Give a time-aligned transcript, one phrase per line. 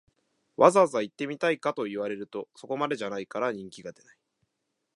[0.57, 4.17] わざわざ行ってみたいかと言われると、そこまでじゃないから人気が出ない